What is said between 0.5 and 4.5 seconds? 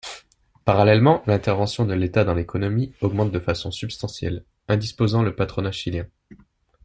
Parallèlement, l’intervention de l’État dans l’économie augmente de façon substantielle,